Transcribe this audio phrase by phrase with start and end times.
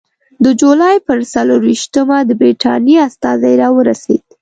[0.43, 4.23] د جولای پر څلېرویشتمه د برټانیې استازی راورسېد.